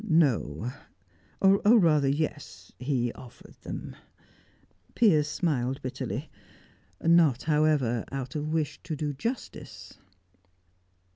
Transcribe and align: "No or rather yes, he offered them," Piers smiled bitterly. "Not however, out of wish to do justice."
"No 0.03 0.71
or 1.41 1.59
rather 1.77 2.07
yes, 2.07 2.71
he 2.79 3.13
offered 3.13 3.53
them," 3.61 3.95
Piers 4.95 5.27
smiled 5.27 5.79
bitterly. 5.83 6.31
"Not 7.03 7.43
however, 7.43 8.03
out 8.11 8.33
of 8.33 8.51
wish 8.51 8.81
to 8.81 8.95
do 8.95 9.13
justice." 9.13 9.99